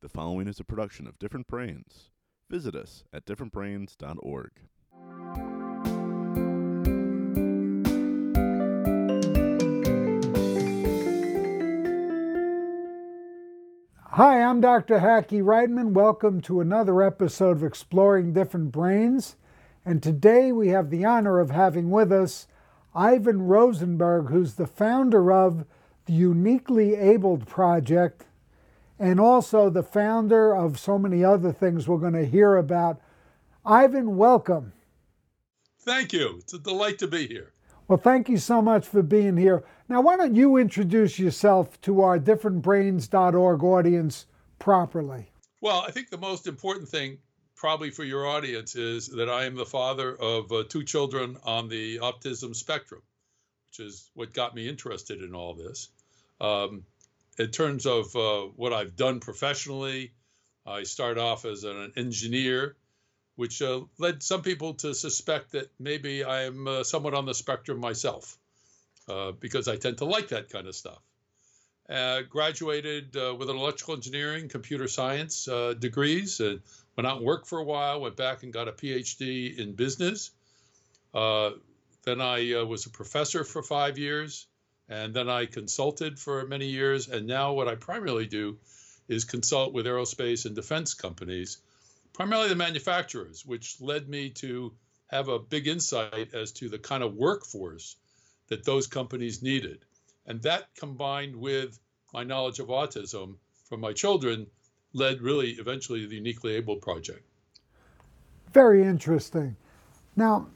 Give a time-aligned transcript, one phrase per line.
[0.00, 2.10] The following is a production of Different Brains.
[2.48, 4.50] Visit us at differentbrains.org.
[14.10, 15.00] Hi, I'm Dr.
[15.00, 15.90] Hackie Reitman.
[15.90, 19.34] Welcome to another episode of Exploring Different Brains.
[19.84, 22.46] And today we have the honor of having with us
[22.94, 25.64] Ivan Rosenberg, who's the founder of
[26.06, 28.26] the Uniquely Abled Project
[28.98, 33.00] and also the founder of so many other things we're going to hear about.
[33.64, 34.72] Ivan, welcome.
[35.80, 36.38] Thank you.
[36.38, 37.52] It's a delight to be here.
[37.86, 39.64] Well, thank you so much for being here.
[39.88, 44.26] Now, why don't you introduce yourself to our differentbrains.org audience
[44.58, 45.30] properly?
[45.62, 47.18] Well, I think the most important thing,
[47.56, 51.68] probably for your audience, is that I am the father of uh, two children on
[51.68, 53.00] the autism spectrum,
[53.70, 55.88] which is what got me interested in all this.
[56.40, 56.84] Um,
[57.38, 60.12] in terms of uh, what I've done professionally,
[60.66, 62.76] I started off as an engineer,
[63.36, 67.34] which uh, led some people to suspect that maybe I am uh, somewhat on the
[67.34, 68.36] spectrum myself,
[69.08, 71.00] uh, because I tend to like that kind of stuff.
[71.88, 76.60] Uh, graduated uh, with an electrical engineering, computer science degrees, and
[76.96, 78.00] went out and worked for a while.
[78.00, 80.32] Went back and got a PhD in business.
[81.14, 84.48] then I was a professor for five years
[84.88, 87.08] and then I consulted for many years.
[87.08, 88.58] And now what I primarily do
[89.08, 91.58] is consult with aerospace and defense companies,
[92.12, 94.72] primarily the manufacturers, which led me to
[95.08, 97.96] have a big insight as to the kind of workforce
[98.48, 99.84] that those companies needed.
[100.26, 101.78] And that combined with
[102.12, 104.46] my knowledge of autism from my children
[104.92, 107.22] led really eventually to the Uniquely Able Project.
[108.52, 109.56] Very interesting.
[110.16, 110.48] Now,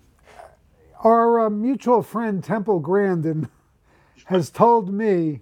[1.04, 3.48] our uh, mutual friend Temple Grandin
[4.26, 5.40] has told me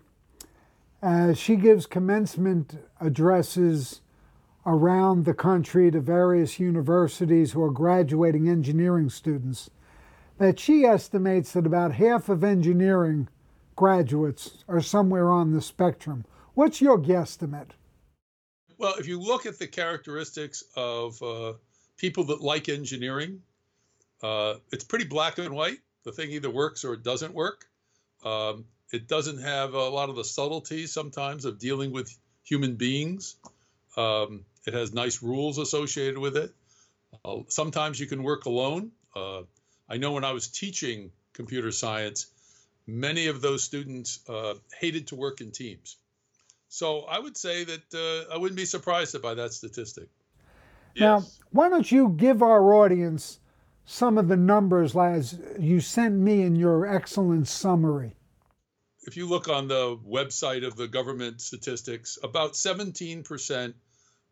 [1.02, 4.00] uh, she gives commencement addresses
[4.66, 9.70] around the country to various universities who are graduating engineering students
[10.38, 13.28] that she estimates that about half of engineering
[13.76, 16.24] graduates are somewhere on the spectrum.
[16.54, 17.70] What's your guesstimate?
[18.76, 21.54] Well, if you look at the characteristics of uh,
[21.96, 23.42] people that like engineering,
[24.22, 25.78] uh, it's pretty black and white.
[26.04, 27.66] The thing either works or it doesn't work.
[28.24, 33.36] Um, it doesn't have a lot of the subtleties sometimes of dealing with human beings.
[33.96, 36.52] Um, it has nice rules associated with it.
[37.24, 38.92] Uh, sometimes you can work alone.
[39.14, 39.42] Uh,
[39.88, 42.26] I know when I was teaching computer science,
[42.86, 45.96] many of those students uh, hated to work in teams.
[46.68, 50.08] So I would say that uh, I wouldn't be surprised by that statistic.
[50.96, 53.40] Now, why don't you give our audience
[53.84, 58.14] some of the numbers as you sent me in your excellent summary?
[59.02, 63.74] If you look on the website of the government statistics, about 17%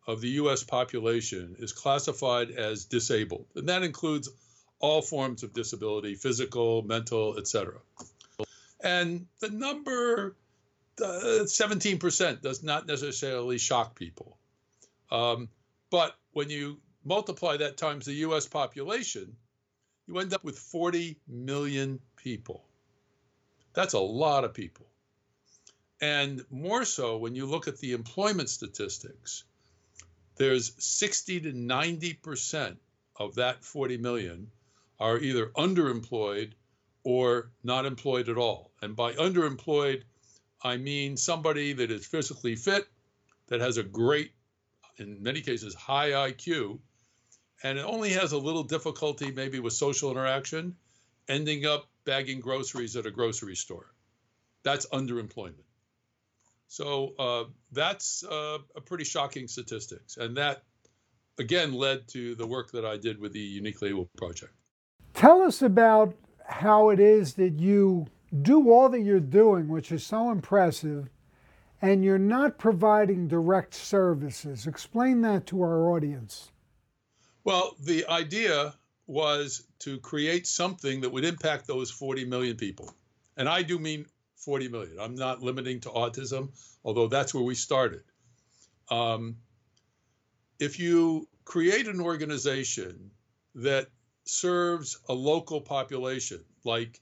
[0.06, 4.28] of the US population is classified as disabled, and that includes
[4.80, 7.74] all forms of disability, physical, mental, etc.
[8.80, 10.36] And the number
[11.02, 14.36] uh, 17% does not necessarily shock people.
[15.10, 15.48] Um,
[15.90, 19.34] but when you multiply that times the US population,
[20.06, 22.64] you end up with 40 million people.
[23.72, 24.86] That's a lot of people.
[26.00, 29.44] And more so when you look at the employment statistics,
[30.36, 32.76] there's 60 to 90%
[33.16, 34.50] of that 40 million
[35.00, 36.52] are either underemployed
[37.02, 38.70] or not employed at all.
[38.82, 40.02] And by underemployed,
[40.62, 42.86] I mean somebody that is physically fit,
[43.48, 44.32] that has a great,
[44.98, 46.78] in many cases, high IQ,
[47.62, 50.76] and it only has a little difficulty maybe with social interaction,
[51.28, 53.92] ending up bagging groceries at a grocery store.
[54.62, 55.64] That's underemployment.
[56.68, 60.62] So uh, that's uh, a pretty shocking statistics, and that
[61.38, 64.52] again led to the work that I did with the Uniquely Abled Project.
[65.14, 66.14] Tell us about
[66.46, 68.06] how it is that you
[68.42, 71.08] do all that you're doing, which is so impressive,
[71.80, 74.66] and you're not providing direct services.
[74.66, 76.50] Explain that to our audience.
[77.48, 78.74] Well, the idea
[79.06, 82.94] was to create something that would impact those 40 million people.
[83.38, 84.04] And I do mean
[84.36, 85.00] 40 million.
[85.00, 86.50] I'm not limiting to autism,
[86.84, 88.02] although that's where we started.
[88.90, 89.38] Um,
[90.58, 93.12] if you create an organization
[93.54, 93.86] that
[94.26, 97.00] serves a local population, like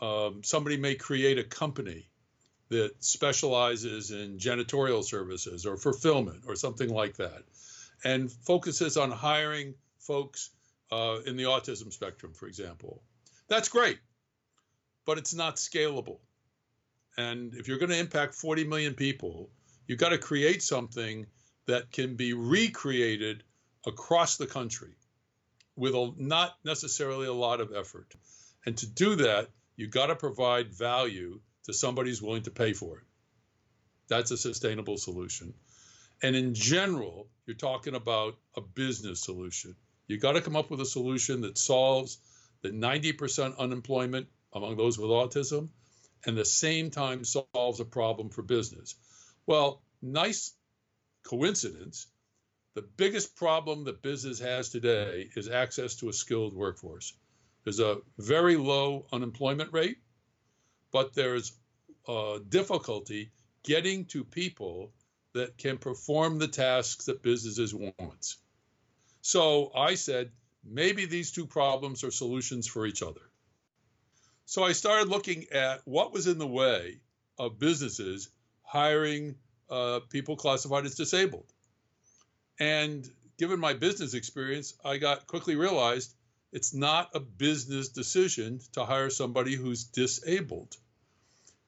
[0.00, 2.06] um, somebody may create a company
[2.68, 7.42] that specializes in janitorial services or fulfillment or something like that,
[8.04, 10.50] and focuses on hiring folks
[10.90, 13.02] uh, in the autism spectrum, for example.
[13.48, 13.98] That's great,
[15.04, 16.18] but it's not scalable.
[17.16, 19.50] And if you're going to impact 40 million people,
[19.86, 21.26] you've got to create something
[21.66, 23.42] that can be recreated
[23.86, 24.94] across the country
[25.76, 28.14] with a, not necessarily a lot of effort.
[28.66, 32.72] And to do that, you've got to provide value to somebody who's willing to pay
[32.72, 33.04] for it.
[34.08, 35.54] That's a sustainable solution.
[36.22, 39.74] And in general, you're talking about a business solution.
[40.06, 42.18] You got to come up with a solution that solves
[42.62, 45.68] the 90% unemployment among those with autism
[46.26, 48.94] and the same time solves a problem for business.
[49.46, 50.52] Well, nice
[51.22, 52.06] coincidence.
[52.74, 57.14] The biggest problem that business has today is access to a skilled workforce.
[57.64, 59.98] There's a very low unemployment rate,
[60.92, 61.52] but there's
[62.08, 63.32] a difficulty
[63.62, 64.92] getting to people
[65.34, 68.36] that can perform the tasks that businesses want.
[69.22, 70.30] So I said,
[70.64, 73.20] maybe these two problems are solutions for each other.
[74.46, 77.00] So I started looking at what was in the way
[77.38, 78.28] of businesses
[78.62, 79.36] hiring
[79.70, 81.46] uh, people classified as disabled.
[82.58, 86.12] And given my business experience, I got quickly realized
[86.52, 90.76] it's not a business decision to hire somebody who's disabled.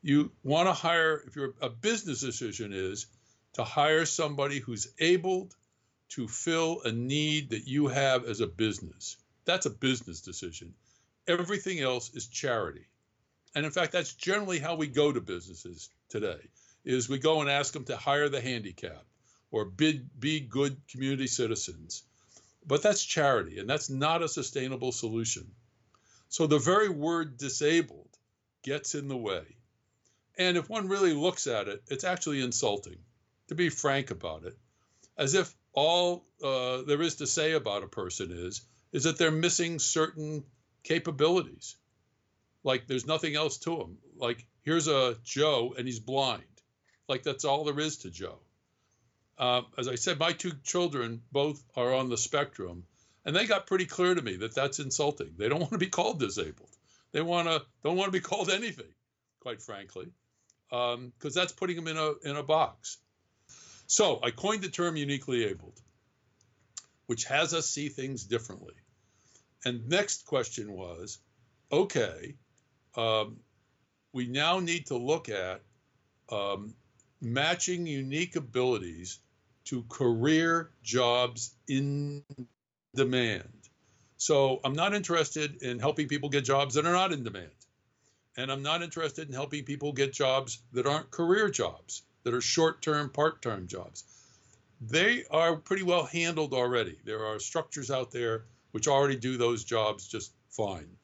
[0.02, 3.06] You want to hire, if you're a business decision is
[3.54, 5.50] to hire somebody who's able
[6.10, 9.16] to fill a need that you have as a business.
[9.44, 10.74] That's a business decision.
[11.26, 12.86] Everything else is charity.
[13.54, 16.40] And in fact, that's generally how we go to businesses today
[16.84, 19.06] is we go and ask them to hire the handicapped
[19.50, 22.02] or be, be good community citizens.
[22.66, 25.50] But that's charity, and that's not a sustainable solution.
[26.28, 28.08] So the very word disabled
[28.62, 29.42] gets in the way.
[30.38, 32.98] And if one really looks at it, it's actually insulting,
[33.52, 34.56] to be frank about it,
[35.16, 38.62] as if all uh, there is to say about a person is
[38.92, 40.44] is that they're missing certain
[40.82, 41.76] capabilities.
[42.64, 43.98] Like there's nothing else to them.
[44.16, 46.42] Like here's a Joe and he's blind.
[47.08, 48.38] Like that's all there is to Joe.
[49.38, 52.84] Uh, as I said, my two children both are on the spectrum,
[53.24, 55.34] and they got pretty clear to me that that's insulting.
[55.36, 56.70] They don't want to be called disabled.
[57.12, 58.94] They want to don't want to be called anything,
[59.40, 60.08] quite frankly,
[60.70, 62.98] because um, that's putting them in a in a box.
[63.92, 65.78] So I coined the term uniquely abled,
[67.08, 68.72] which has us see things differently.
[69.66, 71.18] And next question was,
[71.70, 72.36] okay,
[72.96, 73.36] um,
[74.14, 75.60] we now need to look at
[76.30, 76.72] um,
[77.20, 79.18] matching unique abilities
[79.66, 82.24] to career jobs in
[82.94, 83.68] demand.
[84.16, 87.50] So I'm not interested in helping people get jobs that are not in demand.
[88.38, 92.40] And I'm not interested in helping people get jobs that aren't career jobs, that are
[92.40, 94.04] short term, part time jobs.
[94.80, 96.96] They are pretty well handled already.
[97.04, 100.96] There are structures out there which already do those jobs just fine.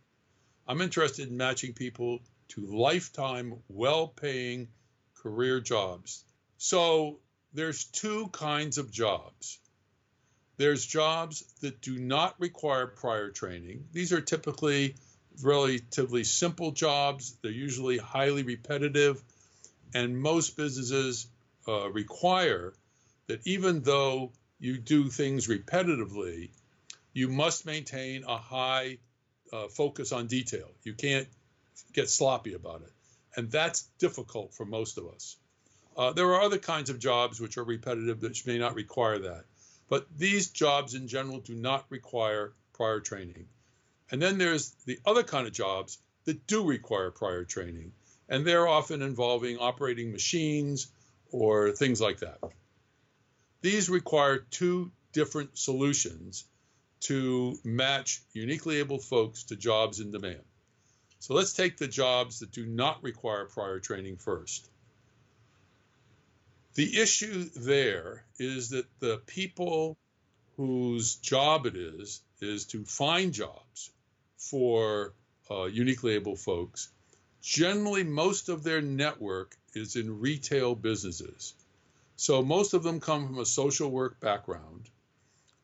[0.67, 4.69] I'm interested in matching people to lifetime, well paying
[5.15, 6.25] career jobs.
[6.57, 7.21] So
[7.53, 9.59] there's two kinds of jobs.
[10.57, 13.85] There's jobs that do not require prior training.
[13.93, 14.97] These are typically
[15.43, 17.37] relatively simple jobs.
[17.43, 19.23] They're usually highly repetitive.
[19.95, 21.27] And most businesses
[21.67, 22.75] uh, require
[23.27, 26.51] that even though you do things repetitively,
[27.13, 28.99] you must maintain a high
[29.53, 30.69] uh, focus on detail.
[30.83, 31.29] You can't
[31.93, 32.93] get sloppy about it.
[33.37, 35.37] And that's difficult for most of us.
[35.97, 39.45] Uh, there are other kinds of jobs which are repetitive that may not require that.
[39.89, 43.47] But these jobs in general do not require prior training.
[44.11, 47.93] And then there's the other kind of jobs that do require prior training.
[48.29, 50.89] And they're often involving operating machines
[51.31, 52.39] or things like that.
[53.61, 56.45] These require two different solutions
[57.01, 60.43] to match uniquely able folks to jobs in demand.
[61.21, 64.69] So let's take the jobs that do not require prior training first.
[66.75, 69.97] The issue there is that the people
[70.57, 73.91] whose job it is is to find jobs
[74.37, 75.13] for
[75.51, 76.89] uh, uniquely able folks.
[77.49, 81.55] Generally, most of their network is in retail businesses.
[82.15, 84.91] So most of them come from a social work background.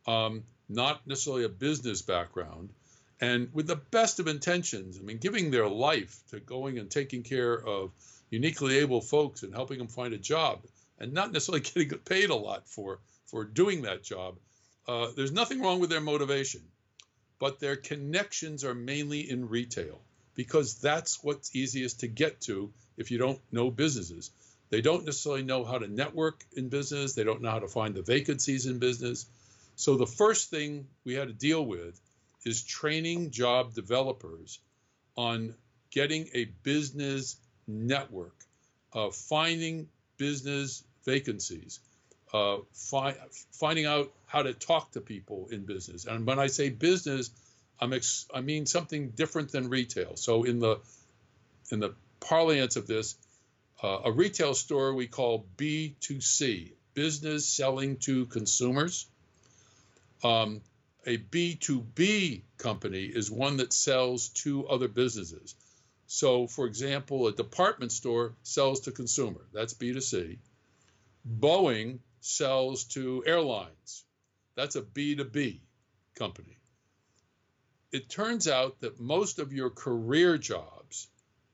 [0.07, 2.73] Um, not necessarily a business background,
[3.21, 4.99] and with the best of intentions.
[4.99, 7.93] I mean, giving their life to going and taking care of
[8.31, 10.65] uniquely able folks and helping them find a job,
[10.99, 14.39] and not necessarily getting paid a lot for for doing that job.
[14.89, 16.63] Uh, there's nothing wrong with their motivation,
[17.39, 20.01] but their connections are mainly in retail
[20.35, 24.31] because that's what's easiest to get to if you don't know businesses.
[24.71, 27.15] They don't necessarily know how to network in business.
[27.15, 29.27] They don't know how to find the vacancies in business.
[29.77, 32.01] So the first thing we had to deal with
[32.45, 34.59] is training job developers
[35.17, 35.55] on
[35.91, 37.37] getting a business
[37.67, 38.35] network,
[38.93, 41.81] of finding business vacancies,
[42.33, 43.17] uh, fi-
[43.53, 46.07] finding out how to talk to people in business.
[46.07, 47.31] And when I say business,
[47.81, 50.17] I'm ex- I mean something different than retail.
[50.17, 50.81] So in the
[51.71, 53.17] in the parlance of this,
[53.83, 59.07] uh, a retail store we call B2C, business selling to consumers.
[60.23, 60.63] Um,
[61.07, 65.55] a B2B company is one that sells to other businesses.
[66.07, 69.41] So, for example, a department store sells to consumer.
[69.53, 70.39] That's B2C.
[71.29, 74.05] Boeing sells to airlines.
[74.55, 75.61] That's a B2B
[76.15, 76.57] company.
[77.95, 81.07] It turns out that most of your career jobs,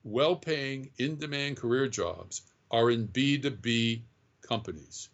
[0.03, 4.01] well paying, in demand career jobs, are in B2B
[4.41, 5.11] companies.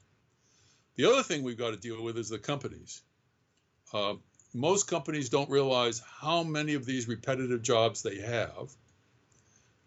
[0.95, 3.03] The other thing we've got to deal with is the companies.
[3.93, 4.15] Uh,
[4.55, 8.73] most companies don't realize how many of these repetitive jobs they have,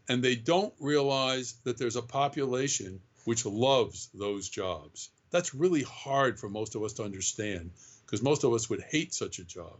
[0.09, 5.09] and they don't realize that there's a population which loves those jobs.
[5.31, 7.71] That's really hard for most of us to understand
[8.05, 9.79] because most of us would hate such a job.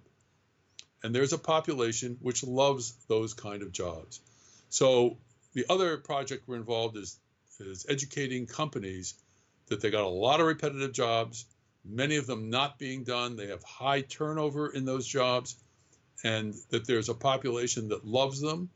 [1.03, 4.19] And there's a population which loves those kind of jobs.
[4.69, 5.17] So
[5.53, 7.17] the other project we're involved is
[7.59, 9.15] is educating companies
[9.67, 11.45] that they got a lot of repetitive jobs,
[11.83, 13.35] many of them not being done.
[13.35, 15.55] They have high turnover in those jobs,
[16.23, 18.69] and that there's a population that loves them,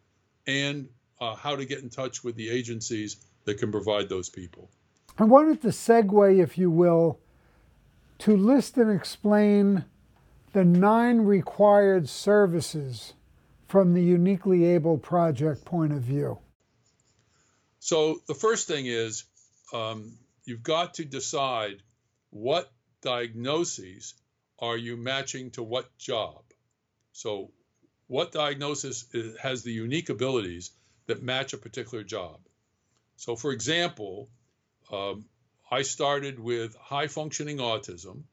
[0.48, 0.89] and
[1.22, 4.70] uh, how to get in touch with the agencies that can provide those people.
[5.18, 7.20] I wanted to segue, if you will,
[8.20, 9.86] to list and explain
[10.54, 13.14] the nine required services
[13.68, 16.38] from the uniquely able project point of view.
[17.80, 19.26] So the first thing is
[19.74, 20.14] um,
[20.46, 21.82] you've got to decide
[22.30, 24.14] what diagnoses
[24.60, 26.44] are you matching to what job.
[27.12, 27.52] So
[28.08, 30.72] what diagnosis is, has the unique abilities
[31.08, 32.40] that match a particular job.
[33.16, 34.30] So for example,
[34.92, 35.26] um,
[35.70, 38.24] I started with high functioning autism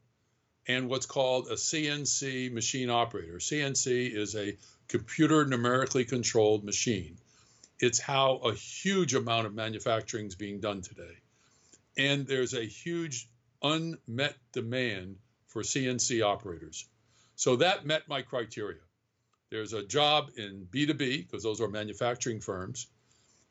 [0.67, 3.39] and what's called a CNC machine operator.
[3.39, 4.57] CNC is a
[4.89, 7.17] computer numerically controlled machine.
[7.79, 11.17] It's how a huge amount of manufacturing is being done today.
[11.97, 13.29] And there's a huge
[13.63, 15.17] unmet demand
[15.49, 16.87] for CNC operators.
[17.37, 18.81] So that met my criteria.
[19.51, 22.87] There's a job in B2B, because those are manufacturing firms.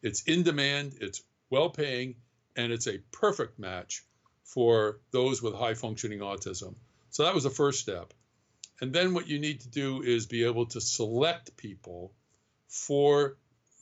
[0.01, 2.16] It's in demand, it's well paying,
[2.56, 4.04] and it's a perfect match
[4.44, 6.75] for those with high functioning autism.
[7.10, 8.13] So that was the first step.
[8.82, 12.13] And then what you need to do is be able to select people
[12.68, 13.38] for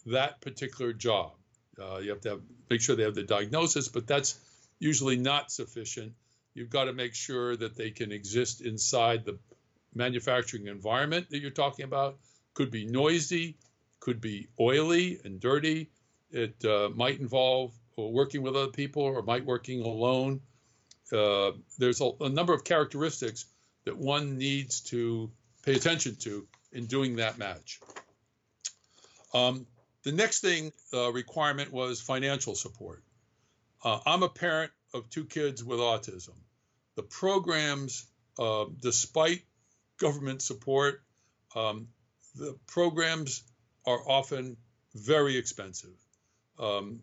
[0.08, 1.34] that particular job.
[1.80, 4.40] Uh, you have to have, make sure they have the diagnosis, but that's
[4.80, 6.14] usually not sufficient.
[6.54, 9.38] You've got to make sure that they can exist inside the
[9.94, 12.18] manufacturing environment that you're talking about.
[12.56, 13.58] Could be noisy,
[14.00, 15.92] could be oily and dirty.
[16.32, 20.42] It uh, might involve working with other people or might working alone.
[21.12, 23.46] Uh, there's a, a, number of characteristics
[23.86, 25.32] that one needs to
[25.64, 27.80] pay attention to in doing that match.
[29.34, 29.66] Um,
[30.04, 33.04] the next thing uh, requirement was financial support.
[33.84, 36.36] Uh, I'm a parent of two kids with autism.
[36.96, 38.06] The programs,
[38.40, 39.44] uh, despite
[39.98, 41.02] government support,
[41.56, 41.88] um,
[42.36, 43.44] the programs
[43.86, 44.58] are often
[44.94, 45.98] very expensive.
[46.60, 47.02] Um,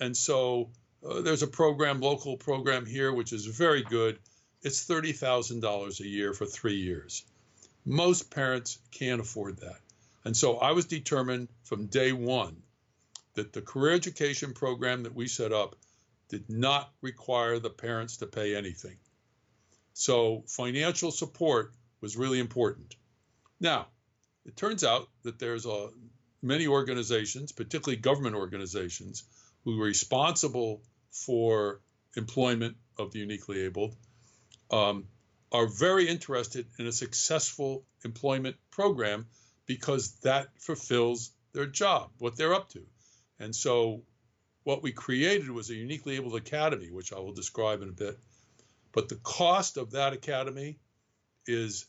[0.00, 0.70] and so
[1.08, 4.18] uh, there's a program, local program here, which is very good.
[4.62, 7.24] It's $30,000 a year for three years.
[7.84, 9.78] Most parents can't afford that.
[10.24, 12.56] And so I was determined from day one
[13.34, 15.76] that the career education program that we set up
[16.28, 18.96] did not require the parents to pay anything.
[19.92, 22.96] So financial support was really important.
[23.60, 23.86] Now,
[24.44, 25.90] it turns out that there's a,
[26.42, 29.24] many organizations, particularly government organizations,
[29.64, 30.82] who are responsible
[31.24, 31.80] for
[32.16, 33.94] employment of the uniquely abled,
[34.70, 35.06] um,
[35.52, 39.26] are very interested in a successful employment program
[39.66, 42.82] because that fulfills their job, what they're up to.
[43.38, 44.02] And so
[44.64, 48.18] what we created was a uniquely abled academy, which I will describe in a bit.
[48.92, 50.78] But the cost of that academy
[51.46, 51.86] is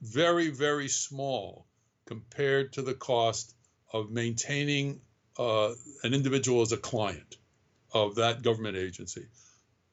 [0.00, 1.66] very, very small
[2.06, 3.54] compared to the cost
[3.92, 5.00] of maintaining
[5.38, 5.72] uh,
[6.02, 7.36] an individual as a client
[7.94, 9.26] of that government agency.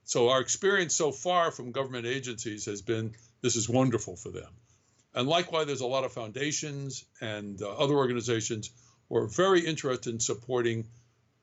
[0.04, 4.52] So our experience so far from government agencies has been this is wonderful for them.
[5.14, 8.72] And likewise, there's a lot of foundations and uh, other organizations
[9.08, 10.88] who are very interested in supporting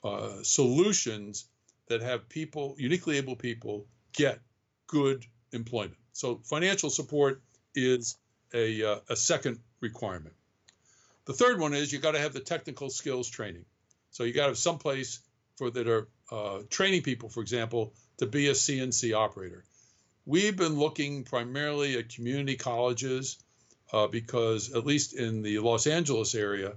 [0.02, 1.46] uh, solutions
[1.88, 4.40] that have people, uniquely able people, get
[4.86, 5.98] good employment.
[6.12, 7.42] So financial support
[7.74, 8.16] is
[8.52, 10.34] a, uh, a second requirement.
[11.26, 13.66] The third one is you got to have the technical skills training.
[14.10, 15.20] So you got to have some place
[15.56, 19.64] for that are uh, training people, for example, to be a CNC operator.
[20.26, 23.38] we've been looking primarily at community colleges
[23.92, 26.74] uh, because, at least in the Los Angeles area,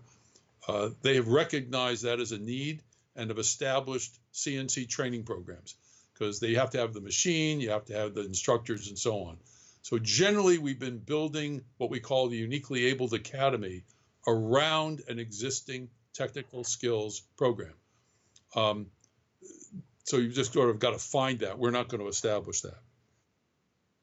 [0.68, 2.82] uh, they have recognized that as a need
[3.16, 5.76] and have established CNC training programs
[6.14, 9.24] because they have to have the machine, you have to have the instructors, and so
[9.24, 9.38] on.
[9.82, 13.84] So, generally, we've been building what we call the Uniquely Abled Academy
[14.28, 17.74] around an existing technical skills program.
[18.56, 18.88] Um,
[20.12, 21.58] so, you've just sort of got to find that.
[21.58, 22.82] We're not going to establish that.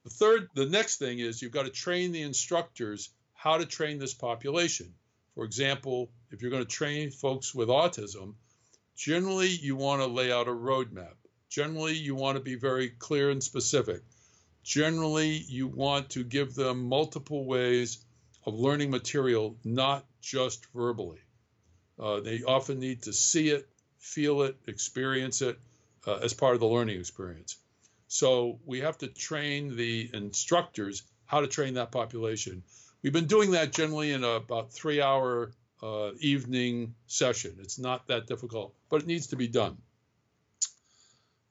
[0.04, 3.98] The third, the next thing is you've got to train the instructors how to train
[3.98, 4.94] this population.
[5.34, 8.36] For example, if you're going to train folks with autism,
[8.96, 11.12] generally you want to lay out a roadmap.
[11.50, 14.00] Generally, you want to be very clear and specific.
[14.62, 17.98] Generally, you want to give them multiple ways
[18.46, 21.20] of learning material, not just verbally.
[21.98, 25.58] Uh, they often need to see it, feel it, experience it
[26.06, 27.56] uh, as part of the learning experience.
[28.08, 32.62] So we have to train the instructors how to train that population.
[33.02, 35.52] We've been doing that generally in a, about three hour
[35.82, 37.56] uh, evening session.
[37.60, 39.76] It's not that difficult, but it needs to be done.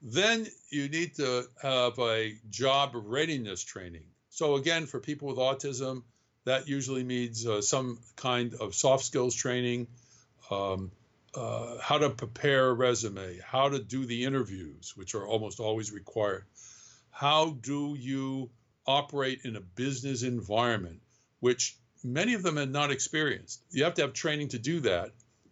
[0.02, 4.04] Then you need to have a job readiness training.
[4.30, 6.04] So, again, for people with autism,
[6.46, 9.88] that usually means uh, some kind of soft skills training,
[10.52, 10.92] um,
[11.38, 15.92] uh, how to prepare a resume, how to do the interviews, which are almost always
[15.92, 16.46] required.
[17.12, 18.50] How do you
[18.88, 21.00] operate in a business environment,
[21.40, 23.62] which many of them had not experienced?
[23.70, 25.12] You have to have training to do that.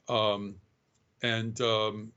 [0.09, 0.55] Um,
[1.21, 2.11] and um,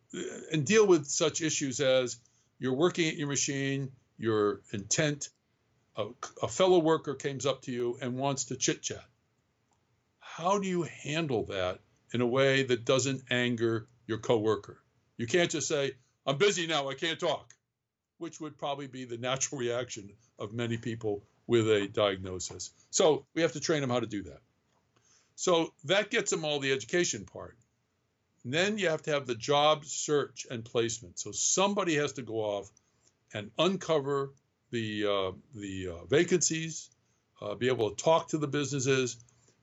[0.53, 2.17] and deal with such issues as
[2.59, 5.29] you're working at your machine, your intent,
[5.97, 6.07] a,
[6.43, 9.05] a fellow worker comes up to you and wants to chit chat.
[10.19, 11.81] How do you handle that
[12.13, 14.83] in a way that doesn't anger your coworker?
[15.17, 15.93] You can't just say,
[16.27, 17.55] "I'm busy now, I can't talk,"
[18.19, 22.71] which would probably be the natural reaction of many people with a diagnosis.
[22.91, 24.41] So we have to train them how to do that.
[25.35, 27.57] So that gets them all the education part.
[28.45, 31.19] And then you have to have the job search and placement.
[31.19, 32.71] So somebody has to go off
[33.35, 34.33] and uncover
[34.71, 36.91] the uh, the uh, vacancies,
[37.41, 39.17] uh, be able to talk to the businesses,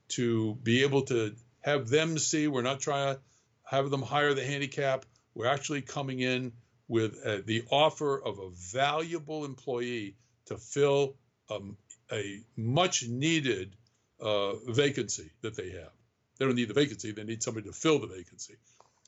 [0.10, 3.22] to be able to have them see we're not trying to
[3.64, 5.04] have them hire the handicap.
[5.34, 6.54] We're actually coming in
[6.88, 11.16] with uh, the offer of a valuable employee to fill
[11.50, 11.76] um,
[12.12, 13.76] a much needed
[14.22, 15.90] uh, vacancy that they have.
[16.38, 18.58] They don't need the vacancy; they need somebody to fill the vacancy.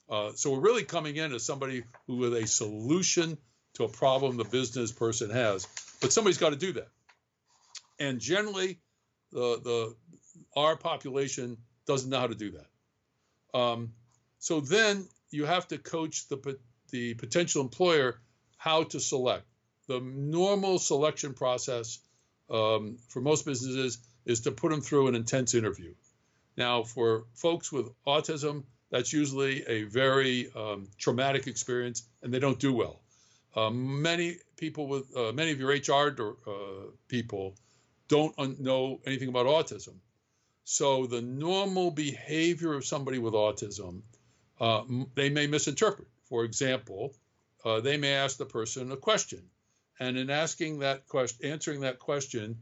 [0.10, 3.38] Uh, so we're really coming in as somebody who with a solution
[3.76, 5.68] to a problem the business person has,
[6.02, 6.88] but somebody's got to do that.
[8.00, 8.80] And generally,
[9.32, 9.96] the the
[10.56, 13.58] our population doesn't know how to do that.
[13.58, 13.94] Um,
[14.40, 16.58] so then you have to coach the
[16.92, 18.20] the potential employer
[18.58, 19.46] how to select.
[19.88, 22.00] The normal selection process
[22.50, 25.94] um, for most businesses is to put them through an intense interview.
[26.58, 32.60] Now, for folks with autism, that's usually a very um, traumatic experience, and they don't
[32.60, 33.02] do well.
[33.56, 36.52] Uh, many people with uh, many of your HR uh,
[37.08, 37.56] people
[38.08, 39.96] don't un- know anything about autism.
[40.70, 44.02] So the normal behavior of somebody with autism,
[44.60, 44.84] uh,
[45.16, 46.10] they may misinterpret.
[46.26, 47.16] For example,
[47.64, 49.50] uh, they may ask the person a question,
[49.98, 52.62] and in asking that question, answering that question,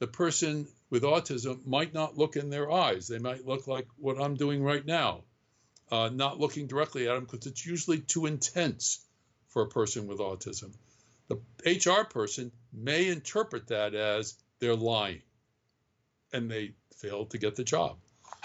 [0.00, 3.08] the person with autism might not look in their eyes.
[3.08, 5.24] They might look like what I'm doing right now
[5.90, 9.00] uh, not looking directly at them because it's usually too intense
[9.48, 10.74] for a person with autism.
[11.28, 15.22] The HR person may interpret that as they're lying
[16.32, 17.96] and they failed to get the job.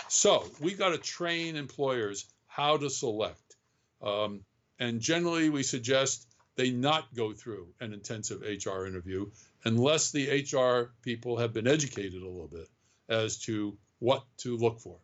[0.08, 3.56] So we got to train employers how to select.
[4.02, 4.42] Um,
[4.80, 9.30] and generally, we suggest they not go through an intensive HR interview
[9.64, 12.68] unless the HR people have been educated a little bit
[13.08, 14.98] as to what to look for.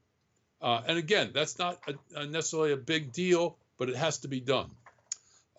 [0.61, 4.27] Uh, and again, that's not a, a necessarily a big deal, but it has to
[4.27, 4.69] be done.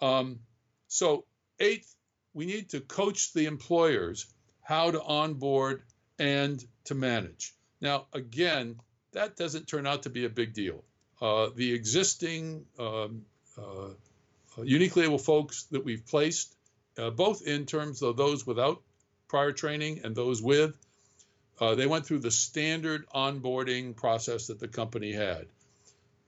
[0.03, 0.41] Um,
[0.89, 1.25] so,
[1.61, 1.95] eighth,
[2.35, 4.27] we need to coach the employers
[4.63, 5.83] how to onboard
[6.19, 7.55] and to manage.
[7.81, 8.81] Now, again,
[9.13, 10.85] that doesn't turn out to be a big deal.
[11.21, 13.25] Uh, the existing um,
[13.57, 13.91] uh,
[14.63, 16.55] uniquely able folks that we've placed,
[16.97, 18.83] uh, both in terms of those without
[19.29, 20.77] prior training and those with,
[21.61, 25.47] uh, they went through the standard onboarding process that the company had.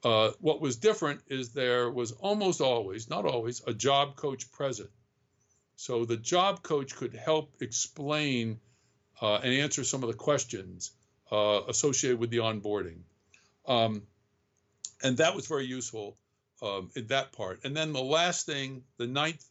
[0.02, 4.90] Uh, what was different is there was almost always, not always, a job coach present.
[5.76, 8.60] So the job coach could help explain
[9.20, 10.90] uh, and answer some of the questions
[11.32, 13.00] uh, associated with the onboarding.
[13.66, 14.02] Um,
[15.02, 16.16] and that was very useful
[16.62, 17.60] um, in that part.
[17.64, 19.44] And then the last thing, the ninth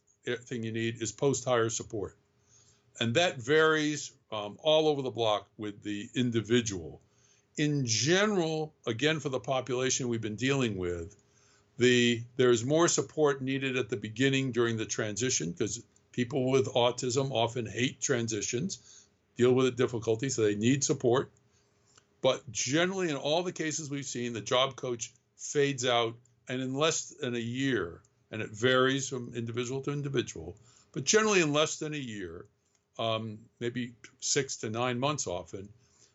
[0.44, 2.16] thing you need is post hire support.
[3.00, 7.00] and that varies um, all over the block with the individual.
[7.56, 11.16] In general, again, for the population we've been dealing with,
[11.78, 17.30] the there's more support needed at the beginning during the transition because people with autism
[17.32, 18.78] often hate transitions,
[19.36, 21.30] deal with the difficulty, so they need support.
[22.22, 26.14] But generally, in all the cases we've seen, the job coach fades out,
[26.48, 30.56] and in less than a year, and it varies from individual to individual,
[30.92, 32.46] but generally in less than a year,
[32.98, 35.68] um, maybe six to nine months often,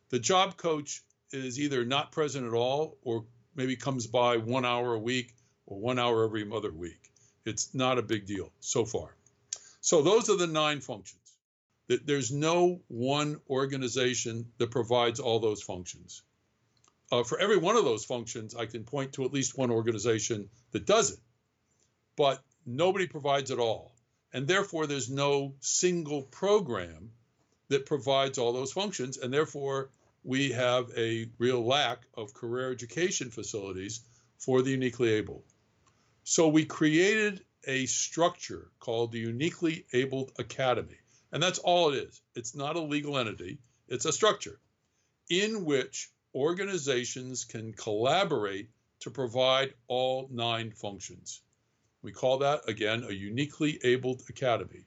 [0.10, 4.94] the job coach is either not present at all or maybe comes by one hour
[4.94, 5.34] a week
[5.66, 7.12] or one hour every other week.
[7.46, 9.16] It's not a big deal so far.
[9.82, 11.25] So those are the nine functions.
[11.88, 16.24] That there's no one organization that provides all those functions.
[17.12, 20.50] Uh, for every one of those functions, I can point to at least one organization
[20.72, 21.20] that does it,
[22.16, 23.94] but nobody provides it all.
[24.34, 27.12] And therefore, there's no single program
[27.70, 29.18] that provides all those functions.
[29.18, 29.90] And therefore,
[30.24, 34.02] we have a real lack of career education facilities
[34.38, 35.44] for the uniquely able.
[36.24, 40.98] So we created a structure called the Uniquely Abled Academy.
[41.36, 42.22] And that's all it is.
[42.34, 44.58] It's not a legal entity, it's a structure
[45.30, 48.70] in which organizations can collaborate
[49.02, 51.42] to provide all nine functions.
[52.02, 54.86] We call that, again, a Uniquely Abled Academy.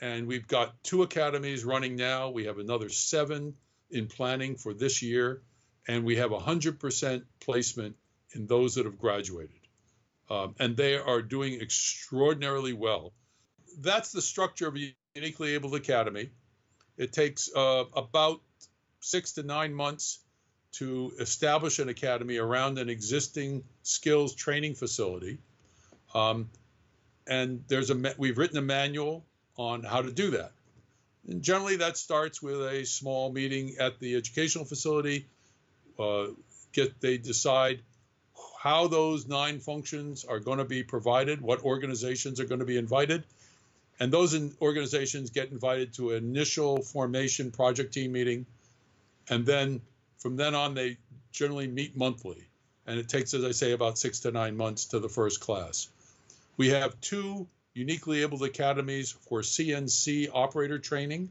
[0.00, 2.30] And we've got two academies running now.
[2.30, 3.56] We have another seven
[3.90, 5.42] in planning for this year.
[5.88, 7.96] And we have 100% placement
[8.34, 9.58] in those that have graduated
[10.30, 13.12] um, and they are doing extraordinarily well.
[13.78, 16.30] That's the structure of a uniquely abled academy.
[16.96, 18.40] It takes uh, about
[19.00, 20.20] six to nine months
[20.72, 25.38] to establish an academy around an existing skills training facility.
[26.14, 26.50] Um,
[27.26, 29.24] and there's a we've written a manual
[29.56, 30.52] on how to do that.
[31.26, 35.26] And generally, that starts with a small meeting at the educational facility.
[35.98, 36.28] Uh,
[36.72, 37.80] get they decide
[38.58, 42.78] how those nine functions are going to be provided, what organizations are going to be
[42.78, 43.24] invited.
[44.00, 48.46] And those in organizations get invited to an initial formation project team meeting.
[49.28, 49.80] And then
[50.18, 50.98] from then on, they
[51.32, 52.44] generally meet monthly.
[52.86, 55.88] And it takes, as I say, about six to nine months to the first class.
[56.56, 61.30] We have two uniquely abled academies for CNC operator training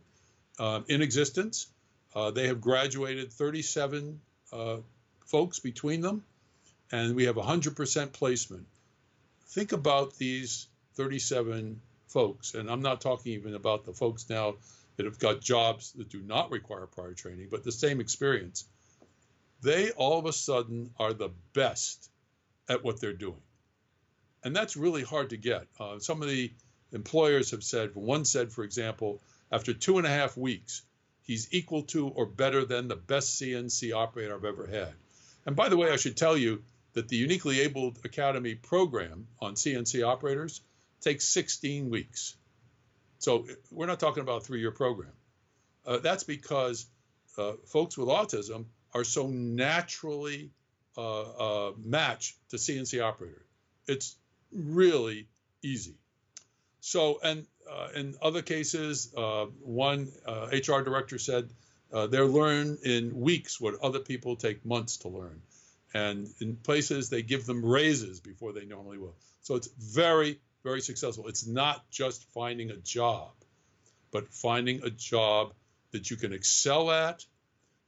[0.60, 1.67] uh, in existence.
[2.15, 4.19] Uh, they have graduated 37
[4.51, 4.77] uh,
[5.25, 6.23] folks between them
[6.91, 8.65] and we have 100% placement.
[9.47, 14.55] Think about these 37 folks, and I'm not talking even about the folks now
[14.95, 18.65] that have got jobs that do not require prior training, but the same experience.
[19.61, 22.09] They all of a sudden are the best
[22.69, 23.41] at what they're doing.
[24.43, 25.67] And that's really hard to get.
[25.79, 26.51] Uh, some of the
[26.91, 30.83] employers have said, one said, for example, after two and a half weeks,
[31.23, 34.93] he's equal to or better than the best CNC operator I've ever had.
[35.45, 36.61] And by the way, I should tell you,
[36.97, 40.61] that the Uniquely Abled Academy program on CNC operators
[41.01, 42.36] takes 16 weeks.
[43.19, 45.12] So we're not talking about a three year program.
[45.86, 46.86] Uh, that's because
[47.38, 50.51] uh, folks with autism are so naturally
[50.97, 53.45] uh, uh matched to CNC operator.
[53.88, 54.15] It's
[54.51, 55.27] really
[55.62, 55.95] easy.
[56.81, 60.12] So, and uh, in other cases, uh, one
[60.51, 61.49] HR director said
[61.91, 65.41] they learn in weeks what other people take months to learn.
[65.93, 69.15] And in places, they give them raises before they normally will.
[69.41, 71.27] So it's very, very successful.
[71.27, 73.31] It's not just finding a job,
[74.11, 75.53] but finding a job
[75.91, 77.25] that you can excel at,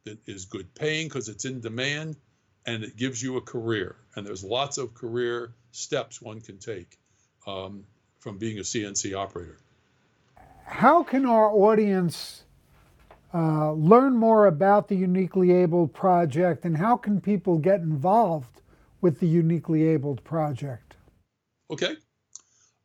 [0.05, 2.15] that is good paying because it's in demand,
[2.65, 3.95] and it gives you a career.
[4.15, 6.97] And there's lots of career steps one can take
[7.47, 7.83] um,
[8.19, 9.57] from being a CNC operator.
[10.65, 12.43] How can our audience
[13.33, 18.61] uh, learn more about the Uniquely Abled Project and how can people get involved
[19.01, 20.95] with the Uniquely Abled Project?
[21.71, 21.95] Okay.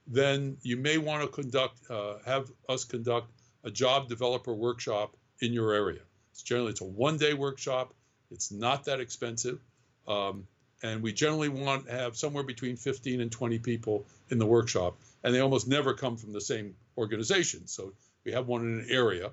[0.07, 3.31] then you may want to conduct, uh, have us conduct
[3.65, 6.01] a job developer workshop in your area.
[6.33, 7.95] It's generally it's a one-day workshop.
[8.31, 9.61] It's not that expensive,
[10.07, 10.47] um,
[10.85, 14.99] and we generally want to have somewhere between 15 and 20 people in the workshop,
[15.25, 17.67] and they almost never come from the same organization.
[17.67, 19.31] So we have one in an area,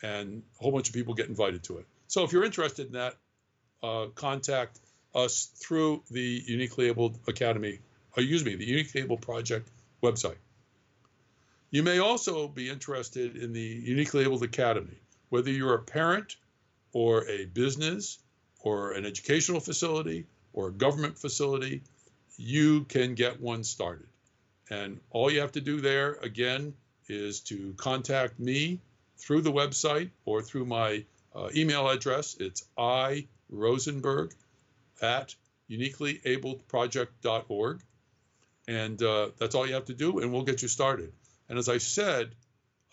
[0.00, 1.86] and a whole bunch of people get invited to it.
[2.06, 3.16] So if you're interested in that,
[3.82, 4.78] uh, contact
[5.12, 7.80] us through the Uniquely Abled Academy,
[8.16, 9.68] or excuse me, the Uniquely Abled Project
[10.04, 10.38] website.
[11.72, 16.36] You may also be interested in the Uniquely Abled Academy, whether you're a parent
[16.92, 18.20] or a business
[18.60, 21.82] or an educational facility or a government facility,
[22.36, 24.08] you can get one started.
[24.68, 26.74] And all you have to do there, again,
[27.08, 28.80] is to contact me
[29.16, 32.36] through the website or through my uh, email address.
[32.40, 34.34] It's i rosenberg
[35.00, 35.36] at
[35.70, 37.80] uniquelyabledproject.org.
[38.66, 41.12] And uh, that's all you have to do, and we'll get you started.
[41.48, 42.34] And as I said,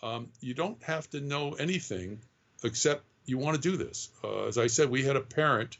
[0.02, 2.20] um, you don't have to know anything
[2.62, 4.10] except you want to do this.
[4.22, 5.76] Uh, as I said, we had a parent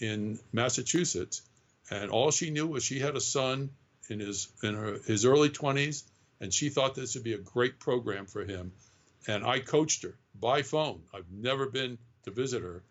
[0.00, 1.42] in Massachusetts,
[1.90, 3.70] and all she knew was she had a son
[4.08, 6.02] in his in her, his early 20s,
[6.40, 8.72] and she thought this would be a great program for him.
[9.26, 11.02] And I coached her by phone.
[11.12, 12.82] I've never been to visit her,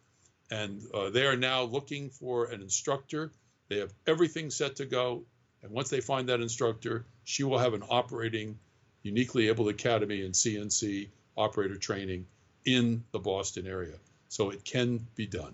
[0.52, 3.32] and uh, they are now looking for an instructor.
[3.70, 5.24] They have everything set to go,
[5.64, 8.60] and once they find that instructor, she will have an operating
[9.04, 12.26] uniquely able academy and CNC operator training
[12.66, 13.96] in the Boston area.
[14.30, 15.54] So it can be done.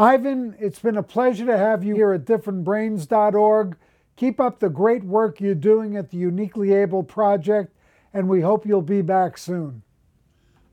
[0.00, 3.76] Ivan, it's been a pleasure to have you here at differentbrains.org.
[4.16, 7.76] Keep up the great work you're doing at the Uniquely Able Project,
[8.14, 9.82] and we hope you'll be back soon.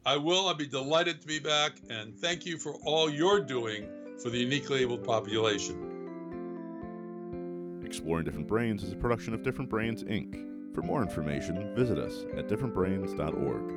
[0.06, 0.48] I will.
[0.48, 3.90] I'll be delighted to be back, and thank you for all you're doing
[4.24, 5.76] for the uniquely able population.
[7.84, 10.74] Exploring Different Brains is a production of Different Brains, Inc.
[10.74, 13.77] For more information, visit us at differentbrains.org.